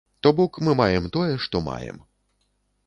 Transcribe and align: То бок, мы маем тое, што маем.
То 0.23 0.29
бок, 0.37 0.57
мы 0.67 0.73
маем 0.79 1.05
тое, 1.19 1.31
што 1.45 1.63
маем. 1.69 2.03